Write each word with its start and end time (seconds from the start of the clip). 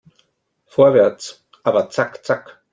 Vorwärts, 0.65 1.43
aber 1.61 1.91
zack 1.91 2.25
zack! 2.25 2.63